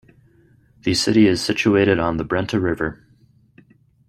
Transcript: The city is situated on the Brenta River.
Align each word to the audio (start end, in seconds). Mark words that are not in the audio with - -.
The 0.81 0.95
city 0.95 1.27
is 1.27 1.43
situated 1.43 1.99
on 1.99 2.17
the 2.17 2.25
Brenta 2.25 2.59
River. 2.59 3.05